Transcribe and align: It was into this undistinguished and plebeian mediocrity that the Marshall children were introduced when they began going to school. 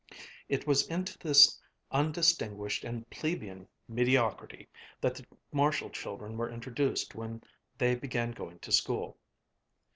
It 0.49 0.65
was 0.65 0.87
into 0.87 1.15
this 1.19 1.61
undistinguished 1.91 2.83
and 2.83 3.07
plebeian 3.11 3.67
mediocrity 3.87 4.67
that 4.99 5.13
the 5.13 5.25
Marshall 5.51 5.91
children 5.91 6.37
were 6.37 6.49
introduced 6.49 7.13
when 7.13 7.43
they 7.77 7.93
began 7.93 8.31
going 8.31 8.57
to 8.61 8.71
school. 8.71 9.19